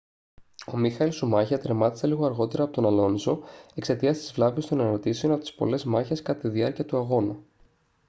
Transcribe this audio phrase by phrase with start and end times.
[0.67, 3.43] ο μίχαελ σουμάχερ τερμάτισε λίγο αργότερα από τον αλόνσο
[3.75, 7.39] εξαιτίας της βλάβης των αναρτήσεων από τις πολλές μάχες κατά τη διάρκεια του αγώνα